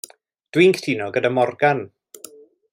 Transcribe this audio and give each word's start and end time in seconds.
Dwi'n 0.55 0.73
cytuno 0.77 1.11
gyda 1.17 1.33
Morgan. 1.37 1.85